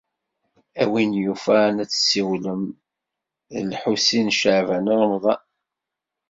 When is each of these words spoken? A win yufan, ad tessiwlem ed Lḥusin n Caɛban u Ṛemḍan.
A 0.81 0.83
win 0.91 1.11
yufan, 1.23 1.75
ad 1.83 1.89
tessiwlem 1.89 2.63
ed 3.57 3.63
Lḥusin 3.71 4.27
n 4.31 4.35
Caɛban 4.39 4.91
u 4.93 4.95
Ṛemḍan. 5.01 5.43